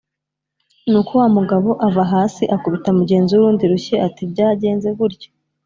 ni 0.89 0.97
uko 0.99 1.11
wa 1.21 1.27
mugabo 1.35 1.69
ava 1.87 2.03
hasi 2.13 2.43
akubita 2.55 2.89
mugenzi 2.99 3.31
we 3.33 3.39
urundi 3.41 3.63
rushyi 3.71 3.95
ati 4.07 4.21
byagenze 4.31 4.89
gutya 4.97 5.29